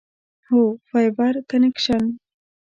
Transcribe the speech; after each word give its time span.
هو، 0.47 0.61
فایبر 0.89 1.33
کنکشن 1.49 2.03